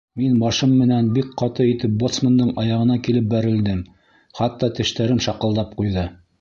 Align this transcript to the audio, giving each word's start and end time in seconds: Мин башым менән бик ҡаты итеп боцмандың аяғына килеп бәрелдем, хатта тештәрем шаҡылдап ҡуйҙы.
Мин 0.19 0.37
башым 0.43 0.71
менән 0.77 1.11
бик 1.17 1.27
ҡаты 1.41 1.67
итеп 1.73 1.93
боцмандың 2.05 2.49
аяғына 2.63 2.97
килеп 3.09 3.29
бәрелдем, 3.35 3.85
хатта 4.41 4.75
тештәрем 4.81 5.25
шаҡылдап 5.29 5.81
ҡуйҙы. 5.83 6.13